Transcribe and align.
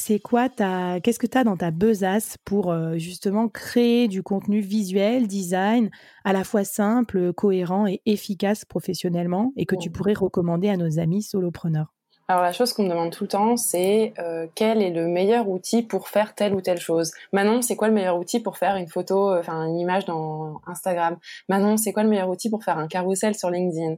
c'est 0.00 0.18
quoi 0.18 0.48
ta, 0.48 0.98
qu'est-ce 1.00 1.18
que 1.18 1.26
tu 1.26 1.36
as 1.36 1.44
dans 1.44 1.58
ta 1.58 1.70
besace 1.70 2.38
pour 2.46 2.72
euh, 2.72 2.96
justement 2.96 3.48
créer 3.48 4.08
du 4.08 4.22
contenu 4.22 4.60
visuel, 4.60 5.26
design, 5.26 5.90
à 6.24 6.32
la 6.32 6.42
fois 6.42 6.64
simple, 6.64 7.34
cohérent 7.34 7.86
et 7.86 8.00
efficace 8.06 8.64
professionnellement 8.64 9.52
et 9.56 9.66
que 9.66 9.76
tu 9.76 9.90
pourrais 9.90 10.14
recommander 10.14 10.70
à 10.70 10.78
nos 10.78 10.98
amis 10.98 11.22
solopreneurs? 11.22 11.92
Alors 12.28 12.42
la 12.42 12.52
chose 12.52 12.72
qu'on 12.72 12.84
me 12.84 12.88
demande 12.88 13.10
tout 13.10 13.24
le 13.24 13.28
temps, 13.28 13.56
c'est 13.56 14.14
euh, 14.18 14.46
quel 14.54 14.80
est 14.80 14.90
le 14.90 15.06
meilleur 15.06 15.48
outil 15.48 15.82
pour 15.82 16.08
faire 16.08 16.34
telle 16.34 16.54
ou 16.54 16.60
telle 16.60 16.80
chose? 16.80 17.10
Manon, 17.32 17.60
c'est 17.60 17.76
quoi 17.76 17.88
le 17.88 17.94
meilleur 17.94 18.16
outil 18.18 18.40
pour 18.40 18.56
faire 18.56 18.76
une 18.76 18.88
photo, 18.88 19.30
euh, 19.30 19.40
enfin 19.40 19.66
une 19.66 19.78
image 19.78 20.06
dans 20.06 20.62
Instagram? 20.66 21.18
Manon, 21.48 21.76
c'est 21.76 21.92
quoi 21.92 22.04
le 22.04 22.08
meilleur 22.08 22.30
outil 22.30 22.48
pour 22.48 22.64
faire 22.64 22.78
un 22.78 22.86
carrousel 22.86 23.34
sur 23.34 23.50
LinkedIn? 23.50 23.96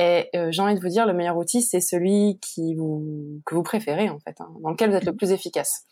Et 0.00 0.30
euh, 0.34 0.50
j'ai 0.50 0.62
envie 0.62 0.74
de 0.74 0.80
vous 0.80 0.88
dire, 0.88 1.04
le 1.04 1.12
meilleur 1.12 1.36
outil, 1.36 1.60
c'est 1.60 1.82
celui 1.82 2.40
que 2.40 3.54
vous 3.54 3.62
préférez, 3.62 4.08
en 4.08 4.18
fait, 4.18 4.40
hein, 4.40 4.48
dans 4.62 4.70
lequel 4.70 4.88
vous 4.88 4.96
êtes 4.96 5.04
le 5.04 5.14
plus 5.14 5.30
efficace. 5.30 5.84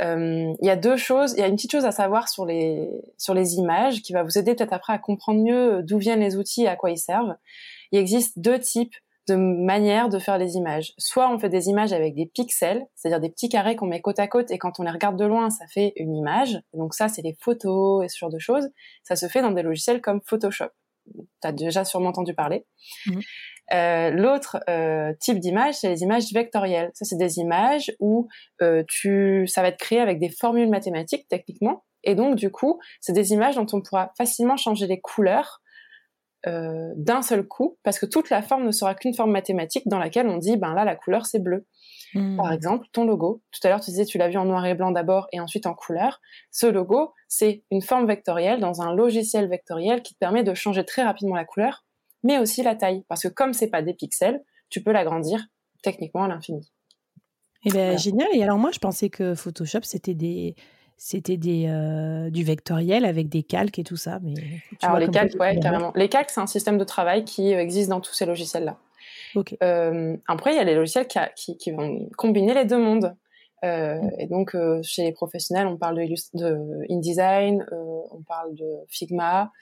Euh, 0.00 0.50
il 0.62 0.66
y 0.66 0.70
a 0.70 0.76
deux 0.76 0.96
choses, 0.96 1.34
il 1.34 1.40
y 1.40 1.42
a 1.42 1.46
une 1.46 1.56
petite 1.56 1.72
chose 1.72 1.84
à 1.84 1.90
savoir 1.90 2.30
sur 2.30 2.46
les, 2.46 2.88
sur 3.18 3.34
les 3.34 3.56
images 3.56 4.00
qui 4.00 4.14
va 4.14 4.22
vous 4.22 4.38
aider 4.38 4.54
peut-être 4.54 4.72
après 4.72 4.94
à 4.94 4.98
comprendre 4.98 5.42
mieux 5.42 5.82
d'où 5.82 5.98
viennent 5.98 6.20
les 6.20 6.36
outils 6.36 6.62
et 6.62 6.68
à 6.68 6.76
quoi 6.76 6.90
ils 6.90 6.98
servent. 6.98 7.34
Il 7.92 7.98
existe 7.98 8.38
deux 8.38 8.58
types 8.58 8.94
de 9.28 9.34
manières 9.34 10.08
de 10.08 10.18
faire 10.18 10.38
les 10.38 10.54
images. 10.54 10.94
Soit 10.96 11.30
on 11.30 11.38
fait 11.38 11.50
des 11.50 11.68
images 11.68 11.92
avec 11.92 12.14
des 12.14 12.24
pixels, 12.24 12.86
c'est-à-dire 12.94 13.20
des 13.20 13.28
petits 13.28 13.50
carrés 13.50 13.76
qu'on 13.76 13.88
met 13.88 14.00
côte 14.00 14.20
à 14.20 14.26
côte 14.26 14.50
et 14.50 14.56
quand 14.56 14.80
on 14.80 14.84
les 14.84 14.90
regarde 14.90 15.18
de 15.18 15.26
loin, 15.26 15.50
ça 15.50 15.66
fait 15.66 15.92
une 15.96 16.16
image. 16.16 16.58
Donc 16.72 16.94
ça, 16.94 17.08
c'est 17.08 17.20
les 17.20 17.36
photos 17.38 18.06
et 18.06 18.08
ce 18.08 18.16
genre 18.16 18.30
de 18.30 18.38
choses. 18.38 18.70
Ça 19.02 19.16
se 19.16 19.26
fait 19.26 19.42
dans 19.42 19.50
des 19.50 19.62
logiciels 19.62 20.00
comme 20.00 20.22
Photoshop 20.24 20.70
tu 21.42 21.48
as 21.48 21.52
déjà 21.52 21.84
sûrement 21.84 22.10
entendu 22.10 22.34
parler. 22.34 22.66
Mhm. 23.06 23.20
Euh, 23.74 24.10
l'autre 24.10 24.58
euh, 24.70 25.12
type 25.20 25.38
d'image, 25.40 25.74
c'est 25.74 25.88
les 25.88 26.02
images 26.02 26.32
vectorielles. 26.32 26.90
Ça, 26.94 27.04
c'est 27.04 27.18
des 27.18 27.38
images 27.38 27.92
où 28.00 28.28
euh, 28.62 28.82
tu, 28.88 29.46
ça 29.46 29.60
va 29.60 29.68
être 29.68 29.78
créé 29.78 30.00
avec 30.00 30.18
des 30.18 30.30
formules 30.30 30.70
mathématiques 30.70 31.26
techniquement, 31.28 31.84
et 32.04 32.14
donc 32.14 32.36
du 32.36 32.50
coup, 32.50 32.80
c'est 33.00 33.12
des 33.12 33.32
images 33.32 33.56
dont 33.56 33.66
on 33.72 33.82
pourra 33.82 34.12
facilement 34.16 34.56
changer 34.56 34.86
les 34.86 35.00
couleurs 35.00 35.60
d'un 36.46 37.22
seul 37.22 37.46
coup, 37.46 37.78
parce 37.82 37.98
que 37.98 38.06
toute 38.06 38.30
la 38.30 38.42
forme 38.42 38.64
ne 38.64 38.70
sera 38.70 38.94
qu'une 38.94 39.14
forme 39.14 39.32
mathématique 39.32 39.88
dans 39.88 39.98
laquelle 39.98 40.28
on 40.28 40.38
dit, 40.38 40.56
ben 40.56 40.74
là, 40.74 40.84
la 40.84 40.96
couleur 40.96 41.26
c'est 41.26 41.40
bleu. 41.40 41.66
Hmm. 42.14 42.36
Par 42.36 42.52
exemple, 42.52 42.86
ton 42.92 43.04
logo. 43.04 43.42
Tout 43.50 43.60
à 43.64 43.70
l'heure, 43.70 43.80
tu 43.80 43.90
disais, 43.90 44.04
tu 44.04 44.18
l'as 44.18 44.28
vu 44.28 44.38
en 44.38 44.44
noir 44.44 44.64
et 44.64 44.74
blanc 44.74 44.90
d'abord 44.90 45.26
et 45.32 45.40
ensuite 45.40 45.66
en 45.66 45.74
couleur. 45.74 46.20
Ce 46.50 46.66
logo, 46.66 47.12
c'est 47.28 47.64
une 47.70 47.82
forme 47.82 48.06
vectorielle 48.06 48.60
dans 48.60 48.80
un 48.80 48.94
logiciel 48.94 49.48
vectoriel 49.48 50.02
qui 50.02 50.14
te 50.14 50.18
permet 50.18 50.42
de 50.42 50.54
changer 50.54 50.84
très 50.84 51.02
rapidement 51.02 51.34
la 51.34 51.44
couleur, 51.44 51.84
mais 52.22 52.38
aussi 52.38 52.62
la 52.62 52.74
taille. 52.74 53.04
Parce 53.08 53.22
que 53.22 53.28
comme 53.28 53.52
c'est 53.52 53.68
pas 53.68 53.82
des 53.82 53.94
pixels, 53.94 54.42
tu 54.70 54.82
peux 54.82 54.92
l'agrandir 54.92 55.46
techniquement 55.82 56.24
à 56.24 56.28
l'infini. 56.28 56.70
Eh 57.64 57.70
ben, 57.70 57.98
génial. 57.98 58.28
Et 58.32 58.42
alors, 58.42 58.58
moi, 58.58 58.70
je 58.72 58.78
pensais 58.78 59.10
que 59.10 59.34
Photoshop, 59.34 59.80
c'était 59.82 60.14
des, 60.14 60.54
c'était 60.98 61.36
des 61.36 61.66
euh, 61.68 62.28
du 62.28 62.44
vectoriel 62.44 63.04
avec 63.04 63.28
des 63.28 63.42
calques 63.42 63.78
et 63.78 63.84
tout 63.84 63.96
ça 63.96 64.18
mais 64.22 64.34
alors 64.82 64.98
les 64.98 65.08
calques 65.08 65.38
ouais 65.40 65.58
carrément 65.58 65.92
les 65.94 66.08
calques 66.08 66.30
c'est 66.30 66.40
un 66.40 66.46
système 66.46 66.76
de 66.76 66.84
travail 66.84 67.24
qui 67.24 67.52
existe 67.52 67.88
dans 67.88 68.00
tous 68.00 68.12
ces 68.12 68.26
logiciels 68.26 68.64
là 68.64 68.78
euh, 69.62 70.16
après, 70.26 70.52
il 70.52 70.56
y 70.56 70.60
a 70.60 70.64
les 70.64 70.74
logiciels 70.74 71.06
qui, 71.06 71.70
vont 71.70 72.08
combiner 72.16 72.54
les 72.54 72.64
deux 72.64 72.78
mondes. 72.78 73.16
Euh, 73.64 74.00
mm. 74.00 74.10
Et 74.18 74.26
donc, 74.26 74.54
euh, 74.54 74.80
chez 74.82 75.02
les 75.02 75.12
professionnels, 75.12 75.66
on 75.66 75.76
parle 75.76 75.96
de, 75.96 76.14
de 76.34 76.92
InDesign, 76.92 77.64
on 77.70 78.22
parle 78.22 78.54
de 78.54 78.68
Figma, 78.88 79.52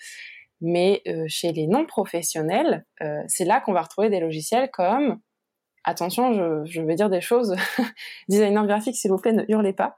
mais 0.60 1.02
chez 1.28 1.52
les 1.52 1.66
non-professionnels, 1.66 2.86
c'est 3.26 3.44
là 3.44 3.60
qu'on 3.60 3.72
va 3.72 3.82
retrouver 3.82 4.08
des 4.08 4.20
logiciels 4.20 4.70
comme 4.70 5.20
attention, 5.86 6.64
je, 6.64 6.80
vais 6.82 6.94
dire 6.94 7.08
des 7.08 7.20
choses, 7.20 7.56
designer 8.28 8.66
graphique, 8.66 8.96
s'il 8.96 9.10
vous 9.10 9.18
plaît, 9.18 9.32
ne 9.32 9.44
hurlez 9.48 9.72
pas, 9.72 9.96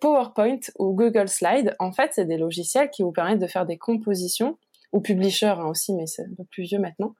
PowerPoint 0.00 0.60
ou 0.78 0.94
Google 0.94 1.28
Slide, 1.28 1.74
en 1.78 1.90
fait, 1.90 2.10
c'est 2.14 2.26
des 2.26 2.36
logiciels 2.36 2.90
qui 2.90 3.02
vous 3.02 3.12
permettent 3.12 3.40
de 3.40 3.46
faire 3.46 3.66
des 3.66 3.78
compositions, 3.78 4.58
ou 4.92 5.00
Publisher 5.00 5.46
hein, 5.46 5.66
aussi, 5.66 5.94
mais 5.94 6.06
c'est 6.06 6.22
un 6.22 6.34
peu 6.36 6.44
plus 6.44 6.64
vieux 6.64 6.78
maintenant, 6.78 7.14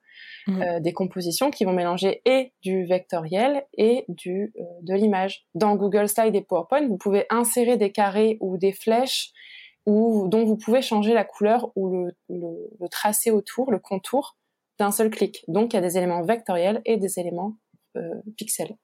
Mm. 0.46 0.62
Euh, 0.62 0.80
des 0.80 0.92
compositions 0.92 1.50
qui 1.50 1.64
vont 1.64 1.72
mélanger 1.72 2.22
et 2.24 2.52
du 2.62 2.84
vectoriel 2.84 3.64
et 3.76 4.04
du 4.08 4.52
euh, 4.58 4.62
de 4.82 4.94
l'image. 4.94 5.47
Dans 5.54 5.76
Google 5.76 6.08
Slide 6.08 6.34
et 6.34 6.41
PowerPoint, 6.41 6.86
vous 6.86 6.97
pouvez 6.97 7.26
insérer 7.30 7.76
des 7.76 7.92
carrés 7.92 8.38
ou 8.41 8.56
des 8.56 8.72
flèches 8.72 9.32
ou 9.86 10.28
dont 10.28 10.44
vous 10.44 10.56
pouvez 10.56 10.82
changer 10.82 11.14
la 11.14 11.24
couleur 11.24 11.72
ou 11.74 11.88
le, 11.88 12.14
le, 12.28 12.88
tracé 12.88 13.30
autour, 13.30 13.70
le 13.70 13.78
contour 13.78 14.36
d'un 14.78 14.91
seul 14.91 15.10
clic. 15.10 15.44
Donc 15.48 15.72
il 15.72 15.76
y 15.76 15.78
a 15.78 15.82
des 15.82 15.97
éléments 15.97 16.22
vectoriels 16.22 16.80
et 16.84 16.97
des 16.97 17.18
éléments 17.18 17.56
euh, 17.97 18.15
pixels. 18.37 18.77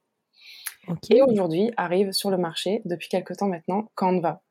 Et 1.10 1.20
aujourd'hui 1.22 1.72
arrive 1.76 2.12
sur 2.12 2.30
le 2.30 2.38
marché 2.38 2.82
depuis 2.84 3.08
quelques 3.08 3.36
temps 3.36 3.48
maintenant 3.48 3.90
Canva. 3.94 4.42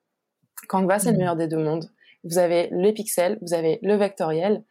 Canva 0.68 1.00
c'est 1.00 1.12
le 1.12 1.16
mm. 1.16 1.20
meilleur 1.20 1.36
des 1.36 1.48
deux 1.48 1.64
mondes. 1.64 1.90
Vous 2.24 2.38
avez 2.38 2.70
les 2.72 2.92
pixels, 2.92 3.38
vous 3.42 3.54
avez 3.54 3.80
le 3.82 3.96
vectoriel 3.96 4.64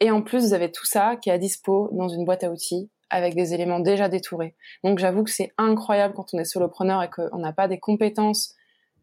et 0.00 0.10
en 0.10 0.22
plus, 0.22 0.46
vous 0.46 0.54
avez 0.54 0.70
tout 0.70 0.86
ça 0.86 1.16
qui 1.16 1.28
est 1.28 1.32
à 1.32 1.38
dispo 1.38 1.90
dans 1.92 2.08
une 2.08 2.24
boîte 2.24 2.44
à 2.44 2.50
outils 2.50 2.90
avec 3.10 3.34
des 3.34 3.54
éléments 3.54 3.80
déjà 3.80 4.08
détourés. 4.08 4.54
Donc 4.84 4.98
j'avoue 4.98 5.24
que 5.24 5.30
c'est 5.30 5.50
incroyable 5.56 6.14
quand 6.14 6.34
on 6.34 6.38
est 6.38 6.44
solopreneur 6.44 7.02
et 7.02 7.08
qu'on 7.08 7.38
n'a 7.38 7.52
pas 7.52 7.66
des 7.66 7.78
compétences, 7.78 8.54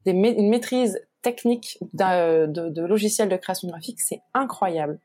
des 0.06 0.12
une 0.12 0.50
maîtrise 0.50 1.00
technique 1.22 1.80
de, 1.94 2.46
de 2.46 2.86
logiciels 2.86 3.30
de 3.30 3.36
création 3.36 3.68
graphique, 3.68 4.00
c'est 4.00 4.22
incroyable. 4.34 5.00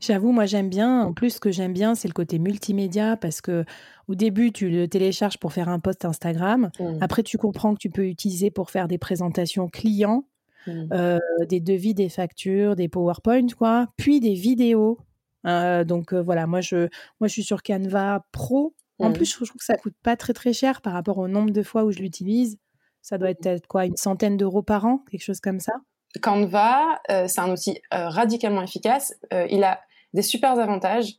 J'avoue, 0.00 0.32
moi 0.32 0.46
j'aime 0.46 0.68
bien. 0.68 1.02
En 1.02 1.12
plus, 1.12 1.30
ce 1.30 1.40
que 1.40 1.50
j'aime 1.50 1.72
bien, 1.72 1.94
c'est 1.94 2.08
le 2.08 2.12
côté 2.12 2.38
multimédia 2.38 3.16
parce 3.16 3.40
que 3.40 3.64
au 4.08 4.14
début, 4.14 4.52
tu 4.52 4.68
le 4.68 4.88
télécharges 4.88 5.38
pour 5.38 5.52
faire 5.52 5.68
un 5.68 5.78
post 5.78 6.04
Instagram. 6.04 6.70
Mmh. 6.78 6.98
Après, 7.00 7.22
tu 7.22 7.38
comprends 7.38 7.74
que 7.74 7.78
tu 7.78 7.90
peux 7.90 8.06
utiliser 8.06 8.50
pour 8.50 8.70
faire 8.70 8.88
des 8.88 8.98
présentations 8.98 9.68
clients, 9.68 10.24
mmh. 10.66 10.72
euh, 10.92 11.18
des 11.48 11.60
devis, 11.60 11.94
des 11.94 12.08
factures, 12.08 12.74
des 12.74 12.88
PowerPoint, 12.88 13.46
quoi. 13.56 13.86
Puis 13.96 14.20
des 14.20 14.34
vidéos 14.34 14.98
euh, 15.46 15.84
donc 15.84 16.12
euh, 16.12 16.20
voilà, 16.20 16.46
moi 16.46 16.60
je, 16.60 16.88
moi 17.20 17.28
je 17.28 17.32
suis 17.32 17.44
sur 17.44 17.62
Canva 17.62 18.26
Pro. 18.32 18.74
En 18.98 19.10
mmh. 19.10 19.12
plus, 19.14 19.30
je 19.30 19.36
trouve 19.36 19.48
que 19.52 19.64
ça 19.64 19.76
coûte 19.76 19.94
pas 20.02 20.16
très 20.16 20.34
très 20.34 20.52
cher 20.52 20.82
par 20.82 20.92
rapport 20.92 21.18
au 21.18 21.28
nombre 21.28 21.50
de 21.50 21.62
fois 21.62 21.84
où 21.84 21.90
je 21.90 22.00
l'utilise. 22.00 22.58
Ça 23.00 23.16
doit 23.16 23.30
être 23.30 23.66
quoi, 23.66 23.86
une 23.86 23.96
centaine 23.96 24.36
d'euros 24.36 24.62
par 24.62 24.84
an, 24.84 25.02
quelque 25.10 25.22
chose 25.22 25.40
comme 25.40 25.60
ça. 25.60 25.72
Canva, 26.20 27.00
euh, 27.10 27.28
c'est 27.28 27.40
un 27.40 27.50
outil 27.50 27.80
radicalement 27.90 28.62
efficace. 28.62 29.14
il 29.32 29.64
a 29.64 29.80
des 30.12 30.22
super 30.22 30.58
avantages. 30.58 31.14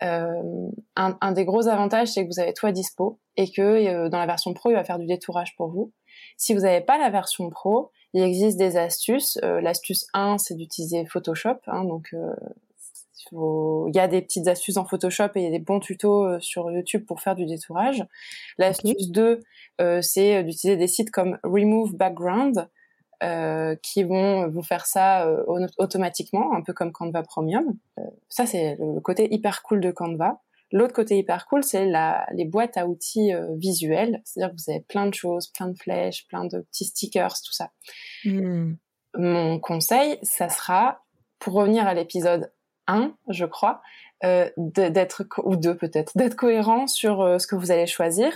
Un, 0.00 0.70
un, 0.94 1.32
des 1.32 1.44
gros 1.44 1.68
avantages, 1.68 2.08
c'est 2.08 2.22
que 2.22 2.28
vous 2.28 2.40
avez 2.40 2.52
tout 2.52 2.66
à 2.66 2.72
dispo 2.72 3.18
et 3.36 3.50
que 3.50 4.08
dans 4.08 4.18
la 4.18 4.26
version 4.26 4.52
pro, 4.52 4.70
il 4.70 4.74
va 4.74 4.84
faire 4.84 4.98
du 4.98 5.06
détourage 5.06 5.56
pour 5.56 5.68
vous. 5.68 5.92
Si 6.36 6.54
vous 6.54 6.60
n'avez 6.60 6.82
pas 6.82 6.98
la 6.98 7.08
version 7.10 7.48
pro, 7.48 7.90
il 8.12 8.22
existe 8.22 8.58
des 8.58 8.76
astuces. 8.76 9.38
L'astuce 9.42 10.06
1, 10.12 10.38
c'est 10.38 10.54
d'utiliser 10.54 11.06
Photoshop. 11.06 11.58
Hein, 11.66 11.84
donc, 11.84 12.14
il 13.32 13.92
y 13.94 13.98
a 13.98 14.08
des 14.08 14.22
petites 14.22 14.48
astuces 14.48 14.76
en 14.76 14.84
Photoshop 14.84 15.30
et 15.34 15.40
il 15.40 15.44
y 15.44 15.46
a 15.46 15.50
des 15.50 15.58
bons 15.58 15.80
tutos 15.80 16.24
euh, 16.24 16.40
sur 16.40 16.70
YouTube 16.70 17.04
pour 17.06 17.20
faire 17.20 17.34
du 17.34 17.46
détourage. 17.46 18.04
L'astuce 18.58 19.10
2, 19.10 19.40
euh, 19.80 20.02
c'est 20.02 20.42
d'utiliser 20.44 20.76
des 20.76 20.86
sites 20.86 21.10
comme 21.10 21.38
Remove 21.42 21.94
Background. 21.94 22.68
Qui 23.82 24.04
vont 24.04 24.48
vous 24.48 24.62
faire 24.62 24.86
ça 24.86 25.28
automatiquement, 25.78 26.54
un 26.54 26.62
peu 26.62 26.72
comme 26.72 26.92
Canva 26.92 27.22
Premium. 27.22 27.76
ça, 28.28 28.46
c'est 28.46 28.76
le 28.78 29.00
côté 29.00 29.32
hyper 29.32 29.62
cool 29.62 29.80
de 29.80 29.90
Canva. 29.90 30.40
L'autre 30.72 30.92
côté 30.92 31.16
hyper 31.18 31.46
cool, 31.46 31.62
c'est 31.62 31.90
les 32.32 32.44
boîtes 32.44 32.76
à 32.76 32.86
outils 32.86 33.32
visuels. 33.54 34.20
C'est-à-dire 34.24 34.54
que 34.54 34.60
vous 34.60 34.70
avez 34.70 34.80
plein 34.80 35.06
de 35.06 35.14
choses, 35.14 35.46
plein 35.48 35.68
de 35.68 35.78
flèches, 35.78 36.26
plein 36.28 36.44
de 36.44 36.60
petits 36.60 36.86
stickers, 36.86 37.34
tout 37.44 37.52
ça. 37.52 37.70
Mmh. 38.24 38.74
Mon 39.16 39.58
conseil, 39.58 40.18
ça 40.22 40.48
sera, 40.48 41.04
pour 41.38 41.54
revenir 41.54 41.86
à 41.86 41.94
l'épisode 41.94 42.52
1, 42.86 43.14
je 43.28 43.44
crois, 43.44 43.80
euh, 44.24 44.50
d'être 44.56 45.24
ou 45.44 45.56
deux 45.56 45.76
peut-être, 45.76 46.12
d'être 46.16 46.36
cohérent 46.36 46.86
sur 46.86 47.20
euh, 47.20 47.38
ce 47.38 47.46
que 47.46 47.56
vous 47.56 47.70
allez 47.70 47.86
choisir. 47.86 48.32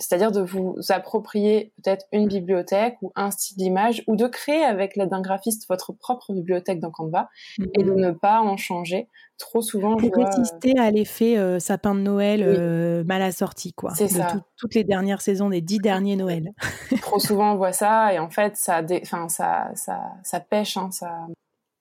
Euh, 0.00 0.04
c'est-à-dire 0.10 0.32
de 0.32 0.40
vous 0.40 0.76
approprier 0.88 1.72
peut-être 1.82 2.06
une 2.12 2.26
bibliothèque 2.26 2.96
ou 3.02 3.12
un 3.16 3.30
style 3.30 3.56
d'image 3.56 4.02
ou 4.06 4.16
de 4.16 4.26
créer 4.26 4.62
avec 4.62 4.96
l'aide 4.96 5.10
d'un 5.10 5.20
graphiste 5.20 5.66
votre 5.68 5.92
propre 5.92 6.32
bibliothèque 6.32 6.80
dans 6.80 6.90
Canva 6.90 7.28
et 7.74 7.82
de 7.82 7.92
ne 7.92 8.10
pas 8.10 8.40
en 8.40 8.56
changer. 8.56 9.08
Trop 9.38 9.62
souvent, 9.62 9.96
pour 9.96 10.10
résister 10.14 10.78
à 10.78 10.90
l'effet 10.90 11.58
sapin 11.60 11.94
de 11.94 12.00
Noël 12.00 13.04
mal 13.06 13.22
assorti, 13.22 13.72
quoi. 13.72 13.94
C'est 13.94 14.08
ça. 14.08 14.34
toutes 14.58 14.74
les 14.74 14.84
dernières 14.84 15.22
saisons 15.22 15.48
des 15.48 15.62
dix 15.62 15.78
derniers 15.78 16.16
Noëls. 16.16 16.50
Trop 17.00 17.18
souvent, 17.18 17.52
on 17.52 17.56
voit 17.56 17.72
ça 17.72 18.12
et 18.12 18.18
en 18.18 18.28
fait, 18.28 18.56
ça, 18.56 18.82
enfin, 19.02 19.28
ça, 19.28 19.70
ça, 19.74 20.00
ça 20.22 20.40
pêche, 20.40 20.76
hein, 20.76 20.90
ça 20.90 21.26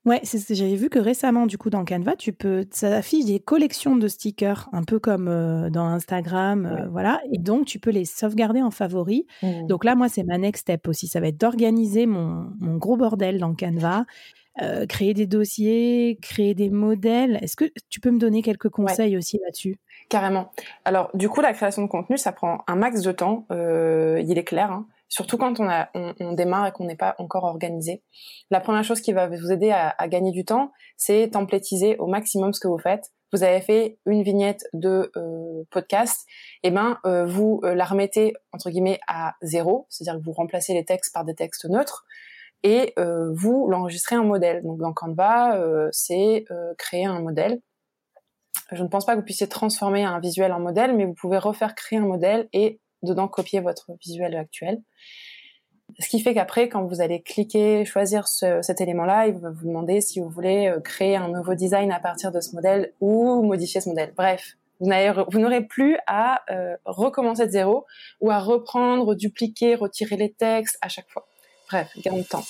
Ouais, 0.06 0.22
c'est 0.24 0.56
j'avais 0.56 0.76
vu 0.76 0.90
que 0.90 0.98
récemment, 0.98 1.46
du 1.46 1.58
coup, 1.58 1.70
dans 1.70 1.84
Canva, 1.84 2.16
tu 2.16 2.32
peux, 2.32 2.66
ça 2.72 2.96
affiche 2.96 3.26
des 3.26 3.40
collections 3.40 3.98
de 3.98 4.08
stickers, 4.08 4.70
un 4.72 4.84
peu 4.84 4.98
comme 4.98 5.28
euh, 5.28 5.70
dans 5.70 5.86
Instagram, 5.86 6.66
euh, 6.66 6.88
voilà. 6.90 7.22
Et 7.34 7.38
donc, 7.38 7.66
tu 7.66 7.80
peux 7.80 7.90
les 7.90 8.06
sauvegarder 8.06 8.62
en 8.62 8.72
favoris. 8.72 9.24
Mmh. 9.44 9.68
Donc 9.68 9.84
là, 9.84 9.96
moi, 9.96 10.08
c'est 10.08 10.24
ma 10.24 10.38
next 10.38 10.62
step 10.62 10.88
aussi. 10.88 11.08
Ça 11.08 11.20
va 11.20 11.28
être 11.28 11.38
d'organiser 11.38 12.06
mon, 12.06 12.50
mon, 12.60 12.78
gros 12.78 12.96
bordel 12.96 13.40
dans 13.40 13.54
Canva, 13.54 14.06
euh, 14.62 14.86
créer 14.86 15.14
des 15.14 15.28
dossiers, 15.28 16.18
créer 16.22 16.54
des 16.54 16.70
modèles. 16.70 17.38
Est-ce 17.42 17.58
que 17.58 17.66
tu 17.90 18.00
peux 18.00 18.12
me 18.12 18.20
donner 18.20 18.42
quelques 18.42 18.70
conseils 18.70 19.18
aussi 19.18 19.38
là-dessus? 19.44 19.80
Carrément. 20.08 20.52
Alors, 20.86 21.10
du 21.14 21.28
coup, 21.28 21.42
la 21.42 21.52
création 21.52 21.82
de 21.82 21.88
contenu, 21.88 22.18
ça 22.18 22.32
prend 22.32 22.64
un 22.68 22.78
max 22.78 23.02
de 23.02 23.12
temps. 23.12 23.46
il 23.52 24.38
est 24.38 24.46
clair. 24.46 24.72
Hein 24.72 24.88
surtout 25.10 25.38
quand 25.38 25.60
on, 25.60 25.68
a, 25.68 25.90
on, 25.96 26.34
démarre 26.34 26.68
et 26.68 26.72
qu'on 26.72 26.86
n'est 26.86 26.96
pas 26.96 27.16
encore 27.18 27.44
organisé. 27.44 28.04
La 28.52 28.62
première 28.62 28.84
chose 28.84 29.02
qui 29.02 29.12
va 29.12 29.28
vous 29.28 29.52
aider 29.52 29.72
à, 29.72 30.08
gagner 30.08 30.32
du 30.32 30.46
temps, 30.46 30.72
c'est 30.96 31.30
templétiser 31.32 31.98
au 31.98 32.08
maximum 32.08 32.54
ce 32.54 32.60
que 32.60 32.68
vous 32.68 32.78
faites. 32.78 33.12
Vous 33.34 33.44
avez 33.44 33.62
fait 33.62 34.00
une 34.06 34.24
vignette 34.24 34.66
de 34.74 35.12
euh, 35.16 35.64
podcast, 35.70 36.26
et 36.64 36.70
eh 36.70 36.72
ben 36.72 36.98
euh, 37.06 37.26
vous 37.26 37.62
euh, 37.64 37.76
la 37.76 37.86
remettez 37.86 38.34
entre 38.54 38.72
guillemets 38.72 39.00
à 39.08 39.36
zéro, 39.44 39.86
c'est-à-dire 39.90 40.20
que 40.20 40.26
vous 40.26 40.32
remplacez 40.32 40.74
les 40.74 40.84
textes 40.84 41.14
par 41.14 41.26
des 41.26 41.36
textes 41.36 41.66
neutres 41.66 42.06
et 42.64 42.94
vous 42.98 43.70
l'enregistrez 43.70 44.18
en 44.18 44.26
modèle. 44.26 44.62
Donc 44.64 44.80
dans 44.80 44.92
Canva, 44.92 45.58
c'est 45.94 46.44
créer 46.78 47.06
un 47.06 47.22
modèle. 47.22 47.62
Je 48.74 48.84
ne 48.84 48.90
pense 48.90 49.06
pas 49.06 49.14
que 49.14 49.20
vous 49.20 49.26
puissiez 49.26 49.48
transformer 49.48 50.04
un 50.04 50.20
visuel 50.20 50.52
en 50.52 50.60
modèle, 50.60 50.94
mais 50.94 51.06
vous 51.06 51.14
pouvez 51.14 51.38
refaire 51.38 51.74
créer 51.74 52.00
un 52.00 52.06
modèle 52.06 52.50
et 52.52 52.82
dedans 53.04 53.28
copier 53.28 53.60
votre 53.60 53.92
visuel 54.02 54.36
actuel. 54.36 54.82
Ce 55.98 56.08
qui 56.08 56.20
fait 56.20 56.34
qu'après, 56.34 56.70
quand 56.70 56.86
vous 56.86 57.02
allez 57.02 57.22
cliquer, 57.22 57.84
choisir 57.84 58.28
cet 58.28 58.80
élément-là, 58.80 59.28
il 59.28 59.34
va 59.36 59.50
vous 59.50 59.68
demander 59.68 60.02
si 60.02 60.20
vous 60.20 60.30
voulez 60.30 60.68
euh, 60.68 60.80
créer 60.80 61.16
un 61.16 61.30
nouveau 61.30 61.56
design 61.56 61.92
à 61.92 62.00
partir 62.00 62.32
de 62.32 62.40
ce 62.42 62.54
modèle 62.54 62.94
ou 63.02 63.42
modifier 63.42 63.82
ce 63.82 63.90
modèle. 63.90 64.14
Bref, 64.16 64.56
vous 64.80 65.40
n'aurez 65.40 65.62
plus 65.62 65.98
à 66.08 66.42
euh, 66.52 66.78
recommencer 66.86 67.46
de 67.46 67.52
zéro 67.52 67.86
ou 68.22 68.32
à 68.32 68.40
reprendre, 68.40 69.16
dupliquer, 69.16 69.76
retirer 69.76 70.16
les 70.16 70.32
textes 70.32 70.78
à 70.82 70.90
chaque 70.90 71.10
fois. 71.10 71.28
Bref, 71.70 71.92
gain 71.98 72.18
de 72.18 72.24
temps. 72.24 72.44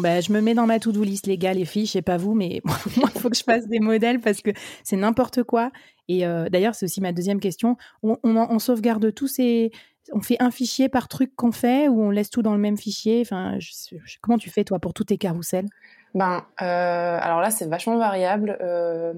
Ben, 0.00 0.22
je 0.22 0.32
me 0.32 0.40
mets 0.40 0.54
dans 0.54 0.66
ma 0.66 0.78
to-do 0.78 1.02
list, 1.02 1.26
les 1.26 1.38
gars, 1.38 1.54
les 1.54 1.64
filles, 1.64 1.86
je 1.86 1.92
sais 1.92 2.02
pas 2.02 2.16
vous, 2.16 2.34
mais 2.34 2.60
moi, 2.96 3.10
il 3.14 3.20
faut 3.20 3.30
que 3.30 3.36
je 3.36 3.42
fasse 3.42 3.66
des 3.66 3.80
modèles 3.80 4.20
parce 4.20 4.40
que 4.40 4.50
c'est 4.84 4.96
n'importe 4.96 5.42
quoi. 5.42 5.70
Et 6.08 6.26
euh, 6.26 6.48
d'ailleurs, 6.48 6.74
c'est 6.74 6.86
aussi 6.86 7.00
ma 7.00 7.12
deuxième 7.12 7.40
question. 7.40 7.76
On, 8.02 8.58
sauvegarde 8.58 9.12
tous 9.14 9.28
ces. 9.28 9.70
On 10.12 10.20
fait 10.20 10.36
un 10.40 10.50
fichier 10.50 10.88
par 10.88 11.08
truc 11.08 11.34
qu'on 11.36 11.52
fait 11.52 11.88
ou 11.88 12.00
on 12.02 12.10
laisse 12.10 12.30
tout 12.30 12.42
dans 12.42 12.52
le 12.52 12.60
même 12.60 12.76
fichier? 12.76 13.20
Enfin, 13.22 13.58
comment 14.20 14.38
tu 14.38 14.50
fais, 14.50 14.64
toi, 14.64 14.78
pour 14.78 14.94
tous 14.94 15.04
tes 15.04 15.18
carousels? 15.18 15.66
Ben, 16.16 16.46
euh, 16.62 17.18
alors 17.20 17.42
là, 17.42 17.50
c'est 17.50 17.66
vachement 17.66 17.98
variable. 17.98 18.56
Euh, 18.62 19.12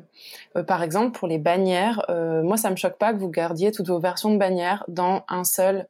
euh, 0.57 0.65
par 0.65 0.83
exemple, 0.83 1.17
pour 1.17 1.29
les 1.29 1.39
bannières, 1.39 2.05
moi, 2.43 2.57
ça 2.57 2.71
me 2.71 2.77
choque 2.77 2.99
pas 2.99 3.13
que 3.13 3.19
vous 3.19 3.31
gardiez 3.31 3.71
toutes 3.71 3.87
vos 3.87 4.01
versions 4.01 4.33
de 4.33 4.37
bannières 4.37 4.85
dans 4.89 5.23
un 5.29 5.45
seul 5.45 5.87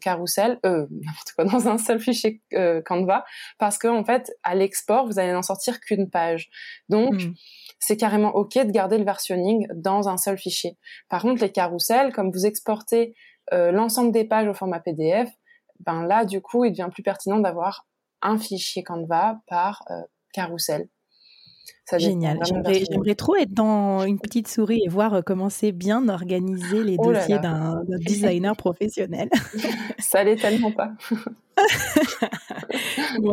carrousel, 0.00 0.58
n'importe 0.64 1.32
quoi, 1.36 1.44
dans 1.44 1.68
un 1.68 1.78
seul 1.78 2.00
fichier 2.00 2.40
Canva, 2.84 3.24
parce 3.58 3.78
que 3.78 3.86
en 3.86 4.04
fait, 4.04 4.32
à 4.42 4.56
l'export, 4.56 5.06
vous 5.06 5.20
allez 5.20 5.32
n'en 5.32 5.42
sortir 5.42 5.80
qu'une 5.80 6.10
page. 6.10 6.50
Donc, 6.88 7.14
hmm. 7.14 7.34
c'est 7.78 7.96
carrément 7.96 8.34
ok 8.34 8.54
de 8.54 8.72
garder 8.72 8.98
le 8.98 9.04
versionning 9.04 9.68
dans 9.72 10.08
un 10.08 10.16
seul 10.16 10.36
fichier. 10.36 10.76
Par 11.08 11.22
contre, 11.22 11.42
les 11.42 11.52
carousels, 11.52 12.12
comme 12.12 12.32
vous 12.32 12.44
exportez 12.44 13.14
l'ensemble 13.52 14.12
des 14.12 14.24
pages 14.24 14.48
au 14.48 14.54
format 14.54 14.80
PDF, 14.80 15.28
ben 15.80 16.06
là, 16.06 16.24
du 16.24 16.40
coup, 16.40 16.64
il 16.64 16.70
devient 16.70 16.88
plus 16.92 17.02
pertinent 17.02 17.38
d'avoir 17.38 17.86
un 18.22 18.38
fichier 18.38 18.82
Canva 18.82 19.40
par 19.46 19.84
carrousel. 20.32 20.88
Génial. 21.98 22.38
J'aimerais 22.44 23.14
trop 23.14 23.36
être 23.36 23.52
dans 23.52 24.04
une 24.04 24.18
petite 24.18 24.48
souris 24.48 24.82
et 24.84 24.88
voir 24.88 25.14
euh, 25.14 25.22
comment 25.22 25.48
c'est 25.48 25.72
bien 25.72 26.08
organiser 26.08 26.84
les 26.84 26.96
oh 26.98 27.12
dossiers 27.12 27.38
d'un 27.38 27.82
designer 28.06 28.56
professionnel. 28.56 29.28
Ça 29.98 30.22
l'est 30.22 30.36
tellement 30.36 30.72
pas. 30.72 30.92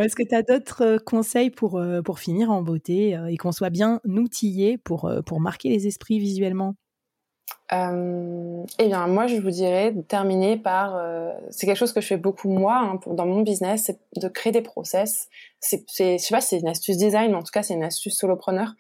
Est-ce 0.02 0.16
que 0.16 0.28
tu 0.28 0.36
as 0.36 0.42
d'autres 0.42 0.84
euh, 0.84 0.98
conseils 0.98 1.50
pour, 1.50 1.78
euh, 1.78 2.02
pour 2.02 2.20
finir 2.20 2.52
en 2.52 2.62
beauté 2.62 3.18
et 3.30 3.38
qu'on 3.38 3.52
soit 3.52 3.70
bien 3.70 4.02
outillé 4.06 4.77
pour, 4.77 5.12
pour 5.25 5.39
marquer 5.39 5.70
les 5.70 5.88
esprits 5.88 6.20
visuellement? 6.20 6.75
Euh, 7.74 8.63
eh 8.80 8.88
bien, 8.88 9.08
moi, 9.08 9.27
je 9.27 9.36
vous 9.36 9.50
dirais 9.50 9.92
de 9.92 10.01
terminer 10.01 10.58
par, 10.58 10.96
euh, 10.96 11.32
c'est 11.50 11.66
quelque 11.66 11.77
chose 11.77 11.92
que 11.92 12.00
je 12.00 12.08
fais 12.08 12.18
beaucoup 12.18 12.50
moi 12.50 12.77
hein, 12.77 13.00
dans 13.13 13.25
mon 13.25 13.42
business, 13.42 13.84
c'est 13.86 14.00
de 14.22 14.27
créer 14.30 14.54
des 14.54 14.62
process. 14.62 15.27
C'est, 15.60 15.84
je 15.89 16.18
sais 16.18 16.34
pas, 16.34 16.42
c'est 16.42 16.60
une 16.60 16.68
astuce 16.68 16.98
design, 16.98 17.32
mais 17.32 17.38
en 17.38 17.44
tout 17.44 17.51
cas, 17.51 17.63
c'est 17.63 17.74
une 17.74 17.84
astuce 17.84 18.16
solopreneur. 18.16 18.74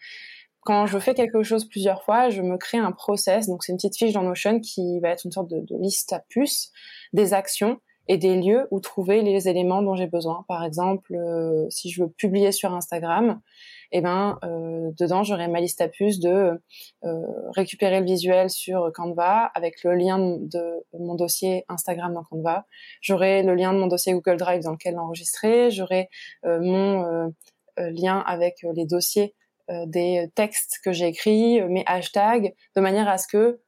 Quand 0.61 0.85
je 0.85 0.99
fais 0.99 1.13
quelque 1.13 1.43
chose 1.43 1.67
plusieurs 1.67 2.03
fois, 2.03 2.29
je 2.29 2.41
me 2.41 2.57
crée 2.57 2.77
un 2.77 2.91
process. 2.91 3.47
Donc, 3.47 3.63
c'est 3.63 3.71
une 3.71 3.77
petite 3.77 3.97
fiche 3.97 4.13
dans 4.13 4.23
Notion 4.23 4.59
qui 4.59 4.99
va 4.99 5.09
être 5.09 5.25
une 5.25 5.31
sorte 5.31 5.49
de, 5.49 5.65
liste 5.79 6.13
à 6.13 6.19
puces 6.29 6.71
des 7.13 7.33
actions 7.33 7.79
et 8.09 8.17
des 8.17 8.35
lieux 8.35 8.67
où 8.71 8.79
trouver 8.79 9.21
les 9.21 9.49
éléments 9.49 9.81
dont 9.81 9.95
j'ai 9.95 10.07
besoin. 10.07 10.45
Par 10.47 10.63
exemple, 10.63 11.13
euh, 11.15 11.65
si 11.69 11.89
je 11.89 12.03
veux 12.03 12.09
publier 12.09 12.53
sur 12.53 12.73
Instagram, 12.73 13.41
et 13.91 13.99
eh 13.99 14.01
ben 14.01 14.37
euh, 14.43 14.91
dedans 14.99 15.23
j'aurai 15.23 15.47
ma 15.47 15.61
liste 15.61 15.79
à 15.79 15.87
puces 15.87 16.19
de 16.19 16.59
euh, 17.05 17.21
récupérer 17.55 17.99
le 17.99 18.05
visuel 18.05 18.49
sur 18.49 18.91
Canva 18.93 19.49
avec 19.55 19.83
le 19.83 19.95
lien 19.95 20.19
de 20.19 20.83
mon 20.93 21.15
dossier 21.15 21.63
Instagram 21.69 22.13
dans 22.13 22.23
Canva. 22.23 22.65
J'aurai 23.01 23.43
le 23.43 23.55
lien 23.55 23.73
de 23.73 23.79
mon 23.79 23.87
dossier 23.87 24.13
Google 24.13 24.37
Drive 24.37 24.63
dans 24.63 24.73
lequel 24.73 24.95
l'enregistrer. 24.95 25.71
J'aurai 25.71 26.09
euh, 26.45 26.59
mon 26.61 27.33
lien 27.77 28.19
avec 28.25 28.55
les 28.75 28.85
dossiers 28.85 29.35
des 29.69 30.29
textes 30.35 30.79
que 30.83 30.91
j'ai 30.91 31.07
écrits, 31.07 31.61
mes 31.61 31.83
hashtags, 31.85 32.53
de 32.75 32.81
manière 32.81 33.07
à 33.07 33.17
ce 33.17 33.27
que 33.27 33.61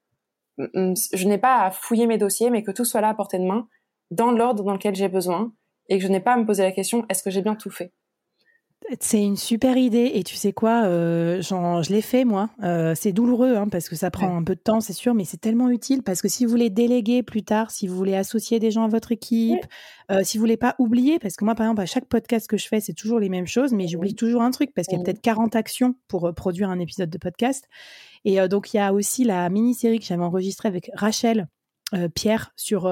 mm, 0.58 0.66
mm, 0.74 0.94
je 1.14 1.28
n'ai 1.28 1.38
pas 1.38 1.64
à 1.64 1.72
fouiller 1.72 2.08
mes 2.08 2.18
dossiers, 2.18 2.50
mais 2.50 2.64
que 2.64 2.72
tout 2.72 2.86
soit 2.86 3.02
là 3.02 3.10
à 3.10 3.14
portée 3.14 3.38
de 3.38 3.44
main, 3.44 3.68
dans 4.12 4.32
l'ordre 4.32 4.64
dans 4.64 4.74
lequel 4.74 4.96
j'ai 4.96 5.10
besoin, 5.10 5.54
et 5.90 5.98
que 5.98 6.04
je 6.04 6.10
n'ai 6.10 6.20
pas 6.20 6.34
à 6.34 6.38
me 6.38 6.46
poser 6.46 6.64
la 6.64 6.72
question 6.72 7.06
est-ce 7.10 7.24
que 7.24 7.30
j'ai 7.30 7.42
bien 7.42 7.56
tout 7.56 7.70
fait? 7.70 7.92
C'est 9.00 9.24
une 9.24 9.38
super 9.38 9.78
idée. 9.78 10.12
Et 10.16 10.24
tu 10.24 10.36
sais 10.36 10.54
quoi, 10.54 10.86
euh, 10.86 11.42
je 11.42 11.92
l'ai 11.92 12.02
fait 12.02 12.26
moi. 12.26 12.50
Euh, 12.64 12.94
c'est 12.96 13.12
douloureux 13.12 13.56
hein, 13.56 13.68
parce 13.68 13.90
que 13.90 13.96
ça 13.96 14.10
prend 14.10 14.36
un 14.36 14.44
peu 14.44 14.56
de 14.56 14.60
temps, 14.60 14.82
c'est 14.82 14.94
sûr, 14.94 15.14
mais 15.14 15.26
c'est 15.26 15.40
tellement 15.40 15.70
utile. 15.70 16.02
Parce 16.02 16.22
que 16.22 16.28
si 16.28 16.46
vous 16.46 16.52
voulez 16.52 16.70
déléguer 16.70 17.24
plus 17.24 17.44
tard, 17.44 17.72
si 17.72 17.88
vous 17.88 17.96
voulez 17.96 18.16
associer 18.16 18.60
des 18.60 18.72
gens 18.72 18.84
à 18.84 18.88
votre 18.88 19.12
équipe, 19.12 19.66
euh, 20.12 20.24
si 20.24 20.38
vous 20.38 20.42
voulez 20.42 20.58
pas 20.58 20.76
oublier, 20.80 21.20
parce 21.20 21.36
que 21.36 21.46
moi 21.46 21.56
par 21.56 21.68
exemple 21.68 21.82
à 21.82 21.86
chaque 21.86 22.06
podcast 22.06 22.48
que 22.48 22.58
je 22.58 22.68
fais, 22.68 22.80
c'est 22.80 22.94
toujours 22.94 23.20
les 23.20 23.30
mêmes 23.30 23.48
choses, 23.48 23.74
mais 23.74 23.88
j'oublie 23.88 24.16
toujours 24.16 24.42
un 24.42 24.52
truc 24.52 24.74
parce 24.74 24.88
qu'il 24.88 24.98
y 24.98 25.02
a 25.02 25.04
peut-être 25.04 25.22
40 25.22 25.56
actions 25.56 25.96
pour 26.08 26.34
produire 26.34 26.70
un 26.70 26.80
épisode 26.80 27.10
de 27.10 27.18
podcast. 27.18 27.66
Et 28.26 28.46
donc 28.48 28.74
il 28.74 28.78
y 28.78 28.80
a 28.80 28.94
aussi 28.94 29.24
la 29.24 29.50
mini-série 29.50 30.00
que 30.00 30.06
j'avais 30.06 30.24
enregistrée 30.24 30.68
avec 30.68 30.90
Rachel 30.94 31.48
Pierre 32.16 32.52
sur 32.56 32.88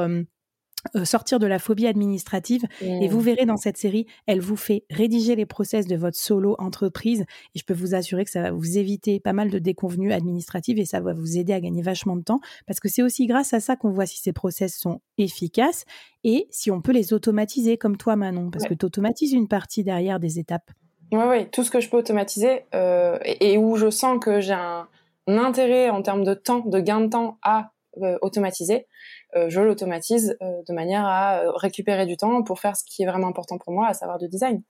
sortir 1.04 1.40
de 1.40 1.48
la 1.48 1.60
phobie 1.60 1.88
administrative. 1.88 2.64
Et 2.82 3.08
vous 3.08 3.20
mmh. 3.20 3.24
verrez 3.24 3.46
dans 3.46 3.58
cette 3.58 3.78
série, 3.78 4.06
elle 4.26 4.42
vous 4.42 4.56
fait 4.56 4.84
rédiger 4.90 5.36
les 5.36 5.46
process 5.46 5.88
de 5.88 5.96
votre 5.96 6.18
solo 6.18 6.56
entreprise. 6.60 7.26
Et 7.56 7.60
je 7.60 7.64
peux 7.64 7.74
vous 7.74 7.96
assurer 7.96 8.26
que 8.26 8.32
ça 8.32 8.42
va 8.42 8.52
vous 8.52 8.78
éviter 8.78 9.20
pas 9.20 9.34
mal 9.34 9.50
de 9.50 9.60
déconvenues 9.60 10.14
administratives 10.14 10.80
et 10.80 10.86
ça 10.86 11.00
va 11.00 11.14
vous 11.14 11.38
aider 11.38 11.54
à 11.54 11.60
gagner 11.60 11.82
vachement 11.82 12.16
de 12.16 12.24
temps 12.24 12.40
parce 12.66 12.80
que 12.80 12.90
c'est 12.90 13.02
aussi 13.02 13.26
grâce 13.28 13.54
à 13.54 13.60
ça 13.60 13.76
qu'on 13.76 13.92
voit 13.92 14.06
si 14.06 14.20
ces 14.20 14.34
process 14.34 14.78
sont 14.78 15.02
efficaces 15.18 15.86
et 16.24 16.48
si 16.52 16.72
on 16.72 16.82
peut 16.82 16.92
les 16.92 17.14
automatiser 17.14 17.78
comme 17.78 17.98
toi, 17.98 18.16
Manon, 18.16 18.52
parce 18.52 18.66
que 18.66 18.74
tu 18.74 18.86
automatises 18.86 19.34
une 19.34 19.48
partie 19.48 19.84
derrière 19.84 20.20
des 20.20 20.40
étapes. 20.40 20.72
Oui, 21.12 21.24
oui, 21.30 21.50
tout 21.50 21.64
ce 21.64 21.72
que 21.72 21.80
je 21.80 21.90
peux 21.90 21.98
automatiser 21.98 22.66
euh, 22.76 23.18
et, 23.24 23.58
où 23.58 23.78
je 23.78 23.90
sens 23.90 24.20
que 24.20 24.42
j'ai 24.42 24.54
un, 24.54 24.88
intérêt 25.28 25.90
en 25.90 26.02
termes 26.02 26.24
de 26.24 26.34
temps, 26.34 26.60
de 26.66 26.80
gain 26.80 27.02
de 27.02 27.10
temps 27.10 27.38
à 27.44 27.72
euh, 28.02 28.18
automatiser, 28.22 28.88
euh, 29.36 29.50
je 29.50 29.62
l'automatise 29.62 30.38
euh, 30.42 30.62
de 30.68 30.74
manière 30.74 31.06
à 31.06 31.42
récupérer 31.56 32.06
du 32.06 32.18
temps 32.18 32.44
pour 32.44 32.60
faire 32.60 32.76
ce 32.76 32.84
qui 32.86 33.04
est 33.04 33.06
vraiment 33.06 33.28
important 33.28 33.58
pour 33.58 33.74
moi, 33.74 33.88
à 33.88 33.94
savoir 33.94 34.18
du 34.18 34.28
design. 34.28 34.62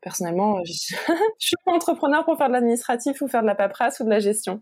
Personnellement, 0.00 0.62
je, 0.64 0.72
suis 0.72 1.56
pas 1.64 1.72
entrepreneur 1.72 2.24
pour 2.24 2.36
faire 2.38 2.48
de 2.48 2.52
l'administratif 2.52 3.20
ou 3.20 3.28
faire 3.28 3.42
de 3.42 3.46
la 3.46 3.54
paperasse 3.54 4.00
ou 4.00 4.04
de 4.04 4.10
la 4.10 4.20
gestion. 4.20 4.60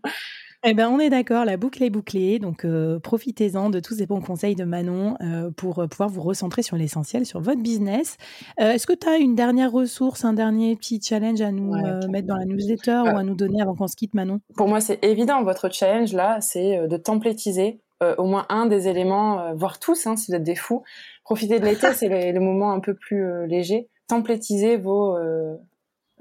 Eh 0.67 0.73
ben, 0.73 0.89
on 0.89 0.99
est 0.99 1.11
d'accord, 1.11 1.45
la 1.45 1.57
boucle 1.57 1.83
est 1.83 1.91
bouclée, 1.91 2.39
donc 2.39 2.65
profitez-en 3.03 3.69
de 3.69 3.79
tous 3.79 3.95
ces 3.95 4.07
bons 4.07 4.21
conseils 4.21 4.55
de 4.55 4.63
Manon 4.63 5.15
pour 5.57 5.85
pouvoir 5.87 6.09
vous 6.09 6.23
recentrer 6.23 6.63
sur 6.63 6.75
l'essentiel, 6.75 7.27
sur 7.27 7.39
votre 7.39 7.61
business. 7.61 8.17
Est-ce 8.57 8.87
que 8.87 8.93
tu 8.93 9.07
as 9.07 9.17
une 9.17 9.35
dernière 9.35 9.71
ressource, 9.71 10.25
un 10.25 10.33
dernier 10.33 10.75
petit 10.75 10.99
challenge 10.99 11.39
à 11.41 11.51
nous 11.51 11.71
mettre 12.09 12.27
dans 12.27 12.37
la 12.37 12.45
newsletter 12.45 13.03
ou 13.05 13.15
à 13.15 13.21
nous 13.21 13.35
donner 13.35 13.61
avant 13.61 13.75
qu'on 13.75 13.87
se 13.87 13.95
quitte, 13.95 14.15
Manon? 14.15 14.39
Pour 14.57 14.67
moi, 14.67 14.81
c'est 14.81 14.97
évident, 15.03 15.43
votre 15.43 15.71
challenge 15.71 16.13
là, 16.13 16.41
c'est 16.41 16.87
de 16.87 16.97
templétiser 16.97 17.79
euh, 18.05 18.15
au 18.17 18.25
moins 18.25 18.45
un 18.49 18.65
des 18.65 18.87
éléments, 18.87 19.39
euh, 19.39 19.53
voire 19.53 19.79
tous, 19.79 20.07
hein, 20.07 20.15
si 20.15 20.31
vous 20.31 20.35
êtes 20.35 20.43
des 20.43 20.55
fous. 20.55 20.83
Profitez 21.23 21.59
de 21.59 21.65
l'été, 21.65 21.93
c'est 21.95 22.33
le, 22.33 22.39
moment 22.39 22.71
un 22.71 22.79
peu 22.79 22.93
plus 22.93 23.25
euh, 23.25 23.45
léger. 23.45 23.89
Templétisez 24.07 24.77
vos, 24.77 25.17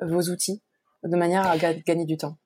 vos 0.01 0.23
outils 0.31 0.63
de 1.03 1.17
manière 1.17 1.47
à 1.47 1.59
gagner 1.59 2.07
du 2.07 2.17
temps. 2.17 2.39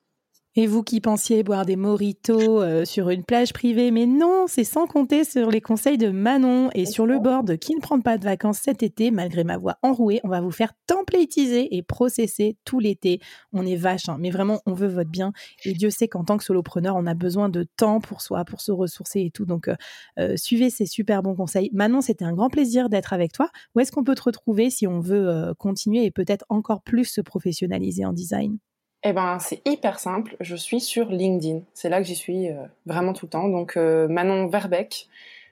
Et 0.60 0.66
vous 0.66 0.82
qui 0.82 1.00
pensiez 1.00 1.44
boire 1.44 1.64
des 1.64 1.76
moritos 1.76 2.60
euh, 2.60 2.84
sur 2.84 3.10
une 3.10 3.22
plage 3.22 3.52
privée, 3.52 3.92
mais 3.92 4.06
non, 4.06 4.46
c'est 4.48 4.64
sans 4.64 4.88
compter 4.88 5.22
sur 5.22 5.52
les 5.52 5.60
conseils 5.60 5.98
de 5.98 6.10
Manon 6.10 6.68
et 6.74 6.84
sur 6.84 7.06
le 7.06 7.20
board 7.20 7.58
qui 7.58 7.76
ne 7.76 7.80
prend 7.80 8.00
pas 8.00 8.18
de 8.18 8.24
vacances 8.24 8.58
cet 8.58 8.82
été, 8.82 9.12
malgré 9.12 9.44
ma 9.44 9.56
voix 9.56 9.76
enrouée, 9.84 10.18
on 10.24 10.28
va 10.28 10.40
vous 10.40 10.50
faire 10.50 10.72
templétiser 10.88 11.76
et 11.76 11.84
processer 11.84 12.56
tout 12.64 12.80
l'été. 12.80 13.20
On 13.52 13.64
est 13.64 13.76
vache, 13.76 14.08
hein, 14.08 14.16
mais 14.18 14.30
vraiment, 14.30 14.60
on 14.66 14.72
veut 14.72 14.88
votre 14.88 15.10
bien. 15.10 15.32
Et 15.64 15.74
Dieu 15.74 15.90
sait 15.90 16.08
qu'en 16.08 16.24
tant 16.24 16.36
que 16.36 16.42
solopreneur, 16.42 16.96
on 16.96 17.06
a 17.06 17.14
besoin 17.14 17.48
de 17.48 17.64
temps 17.76 18.00
pour 18.00 18.20
soi, 18.20 18.44
pour 18.44 18.60
se 18.60 18.72
ressourcer 18.72 19.20
et 19.20 19.30
tout. 19.30 19.46
Donc, 19.46 19.68
euh, 19.68 19.76
euh, 20.18 20.34
suivez 20.36 20.70
ces 20.70 20.86
super 20.86 21.22
bons 21.22 21.36
conseils. 21.36 21.70
Manon, 21.72 22.00
c'était 22.00 22.24
un 22.24 22.32
grand 22.32 22.50
plaisir 22.50 22.88
d'être 22.88 23.12
avec 23.12 23.30
toi. 23.30 23.48
Où 23.76 23.78
est-ce 23.78 23.92
qu'on 23.92 24.02
peut 24.02 24.16
te 24.16 24.22
retrouver 24.22 24.70
si 24.70 24.88
on 24.88 24.98
veut 24.98 25.54
continuer 25.56 26.04
et 26.04 26.10
peut-être 26.10 26.44
encore 26.48 26.82
plus 26.82 27.04
se 27.04 27.20
professionnaliser 27.20 28.04
en 28.04 28.12
design? 28.12 28.58
Eh 29.04 29.12
ben, 29.12 29.38
c'est 29.38 29.62
hyper 29.66 29.98
simple. 29.98 30.36
Je 30.40 30.56
suis 30.56 30.80
sur 30.80 31.08
LinkedIn. 31.08 31.60
C'est 31.72 31.88
là 31.88 32.00
que 32.00 32.06
j'y 32.06 32.16
suis 32.16 32.50
euh, 32.50 32.56
vraiment 32.86 33.12
tout 33.12 33.26
le 33.26 33.30
temps. 33.30 33.48
Donc, 33.48 33.76
euh, 33.76 34.08
Manon 34.08 34.48
Verbeck 34.48 35.08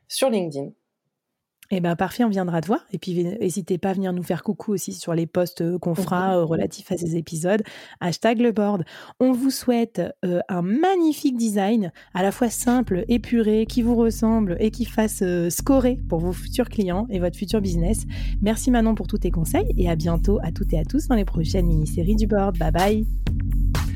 sur 0.09 0.31
LinkedIn. 0.31 0.71
Eh 1.73 1.81
ben 1.81 1.97
parfait, 1.97 2.23
on 2.23 2.29
viendra 2.29 2.61
te 2.61 2.69
voir. 2.69 2.87
Et 2.93 2.99
puis 2.99 3.25
n'hésitez 3.25 3.77
pas 3.77 3.91
à 3.91 3.93
venir 3.93 4.13
nous 4.13 4.23
faire 4.23 4.45
coucou 4.45 4.73
aussi 4.73 4.93
sur 4.93 5.15
les 5.15 5.27
posts 5.27 5.63
euh, 5.63 5.81
qu'on 5.81 5.97
fera 5.97 6.41
relatifs 6.45 6.93
à 6.93 6.97
ces 6.97 7.17
épisodes. 7.17 7.61
Hashtag 8.01 8.41
le 8.41 8.53
board. 8.53 8.85
On 9.19 9.33
vous 9.33 9.51
souhaite 9.51 10.01
un 10.23 10.63
magnifique 10.63 11.37
design, 11.37 11.91
à 12.15 12.23
la 12.23 12.31
fois 12.31 12.51
simple, 12.51 13.05
épuré, 13.09 13.67
qui 13.67 13.83
vous 13.83 13.97
ressemble 13.97 14.57
et 14.61 14.71
qui 14.71 14.85
fasse 14.85 15.25
scorer 15.49 15.99
pour 16.09 16.21
vos 16.21 16.33
futurs 16.33 16.69
clients 16.69 17.09
et 17.11 17.19
votre 17.19 17.37
futur 17.37 17.61
business. 17.61 18.05
Merci 18.41 18.71
Manon 18.71 18.95
pour 18.95 19.09
tous 19.09 19.19
tes 19.19 19.33
conseils 19.33 19.73
et 19.77 19.91
à 19.91 19.97
bientôt 19.97 20.39
à 20.45 20.53
toutes 20.53 20.73
et 20.73 20.79
à 20.79 20.85
tous 20.85 21.09
dans 21.09 21.17
les 21.17 21.25
prochaines 21.25 21.67
mini-séries 21.67 22.15
du 22.15 22.29
board. 22.29 22.59
Bye 22.59 22.71
bye 22.71 23.36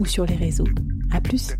ou 0.00 0.04
sur 0.04 0.26
les 0.26 0.36
réseaux. 0.36 0.68
À 1.10 1.20
plus! 1.20 1.56